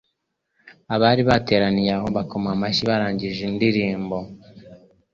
[0.95, 4.17] Abari bateraniye aho bakoma amashyi barangije indirimbo.